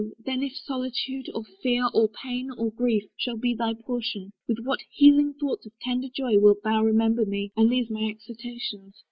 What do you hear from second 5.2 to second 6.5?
thoughts Of tender joy